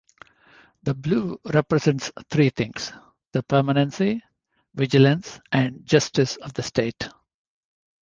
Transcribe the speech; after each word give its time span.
The 0.81 0.95
blue 0.95 1.39
represents 1.53 2.11
three 2.31 2.49
things: 2.49 2.91
the 3.33 3.43
permanency, 3.43 4.23
vigilance, 4.73 5.39
and 5.51 5.85
justice 5.85 6.37
of 6.37 6.55
the 6.55 6.63
state. 6.63 7.07